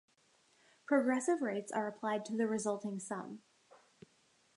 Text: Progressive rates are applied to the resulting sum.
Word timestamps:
Progressive 0.87 1.43
rates 1.43 1.71
are 1.71 1.85
applied 1.87 2.25
to 2.25 2.35
the 2.35 2.47
resulting 2.47 2.99
sum. 2.99 3.43